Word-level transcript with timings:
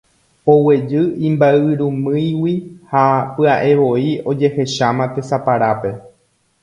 Oguejy 0.51 1.01
imba'yrumýigui 1.27 2.55
ha 2.93 3.03
pya'evoi 3.35 4.11
ojehecháma 4.33 5.11
tesaparápe. 5.15 5.93